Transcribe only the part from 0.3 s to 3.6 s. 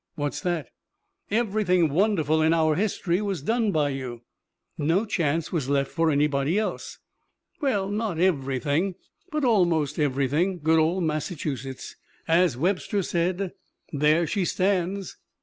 that?" "Everything wonderful in our history was